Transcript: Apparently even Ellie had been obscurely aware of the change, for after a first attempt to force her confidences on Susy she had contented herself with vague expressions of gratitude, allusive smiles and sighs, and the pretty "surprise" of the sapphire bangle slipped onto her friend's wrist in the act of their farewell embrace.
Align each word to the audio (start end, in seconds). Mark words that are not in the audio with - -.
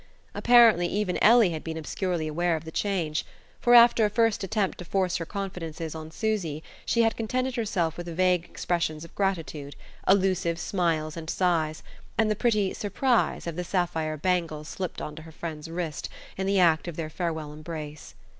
Apparently 0.33 0.87
even 0.87 1.23
Ellie 1.23 1.51
had 1.51 1.63
been 1.63 1.77
obscurely 1.77 2.27
aware 2.27 2.55
of 2.55 2.65
the 2.65 2.71
change, 2.71 3.23
for 3.59 3.75
after 3.75 4.03
a 4.03 4.09
first 4.09 4.43
attempt 4.43 4.79
to 4.79 4.83
force 4.85 5.17
her 5.17 5.27
confidences 5.27 5.93
on 5.93 6.09
Susy 6.09 6.63
she 6.87 7.03
had 7.03 7.15
contented 7.15 7.53
herself 7.55 7.97
with 7.97 8.07
vague 8.07 8.45
expressions 8.45 9.05
of 9.05 9.13
gratitude, 9.13 9.75
allusive 10.07 10.57
smiles 10.57 11.15
and 11.15 11.29
sighs, 11.29 11.83
and 12.17 12.31
the 12.31 12.35
pretty 12.35 12.73
"surprise" 12.73 13.45
of 13.45 13.55
the 13.55 13.63
sapphire 13.63 14.17
bangle 14.17 14.63
slipped 14.63 15.01
onto 15.03 15.21
her 15.21 15.31
friend's 15.31 15.69
wrist 15.69 16.09
in 16.35 16.47
the 16.47 16.59
act 16.59 16.87
of 16.87 16.95
their 16.95 17.11
farewell 17.11 17.53
embrace. 17.53 18.15